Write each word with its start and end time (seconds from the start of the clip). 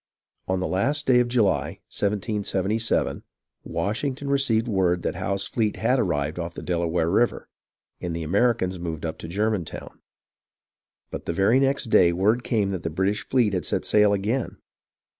On 0.47 0.59
the 0.59 0.65
last 0.67 1.05
day 1.05 1.19
of 1.19 1.27
July, 1.27 1.79
1777, 1.95 3.21
Washington 3.63 4.29
received 4.31 4.67
word 4.67 5.03
that 5.03 5.13
Howe's 5.13 5.45
fleet 5.45 5.75
had 5.75 5.99
arrived 5.99 6.39
off 6.39 6.55
the 6.55 6.63
Delaware 6.63 7.07
River, 7.07 7.47
and 8.01 8.15
the 8.15 8.23
Americans 8.23 8.79
moved 8.79 9.05
up 9.05 9.19
to 9.19 9.27
Germantown; 9.27 9.99
but 11.11 11.25
the 11.27 11.33
very 11.33 11.59
next 11.59 11.91
day 11.91 12.11
word 12.13 12.43
came 12.43 12.69
that 12.69 12.81
the 12.81 12.89
British 12.89 13.21
fleet 13.23 13.53
had 13.53 13.63
set 13.63 13.85
sail 13.85 14.11
again. 14.11 14.57